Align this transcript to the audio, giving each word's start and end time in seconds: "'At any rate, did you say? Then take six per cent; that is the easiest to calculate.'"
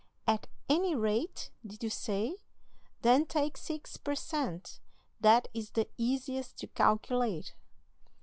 "'At 0.25 0.47
any 0.67 0.95
rate, 0.95 1.51
did 1.63 1.83
you 1.83 1.91
say? 1.91 2.35
Then 3.03 3.27
take 3.27 3.55
six 3.55 3.97
per 3.97 4.15
cent; 4.15 4.79
that 5.19 5.47
is 5.53 5.69
the 5.69 5.89
easiest 5.95 6.57
to 6.61 6.67
calculate.'" 6.69 7.53